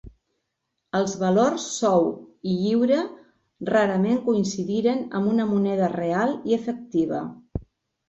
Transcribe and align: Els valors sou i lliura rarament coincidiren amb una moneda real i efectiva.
Els 0.99 1.11
valors 1.23 1.67
sou 1.73 2.07
i 2.53 2.57
lliura 2.63 2.99
rarament 3.71 4.19
coincidiren 4.33 5.07
amb 5.23 5.35
una 5.37 5.49
moneda 5.55 5.95
real 6.01 6.39
i 6.53 6.61
efectiva. 6.63 7.27